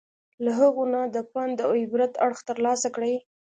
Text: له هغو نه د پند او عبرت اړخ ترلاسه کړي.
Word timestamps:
له 0.43 0.51
هغو 0.59 0.83
نه 0.93 1.01
د 1.15 1.17
پند 1.33 1.57
او 1.65 1.71
عبرت 1.83 2.13
اړخ 2.25 2.39
ترلاسه 2.49 2.87
کړي. 2.95 3.15